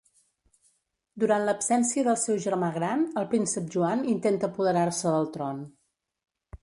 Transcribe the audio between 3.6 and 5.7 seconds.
Joan intenta apoderar-se del tron.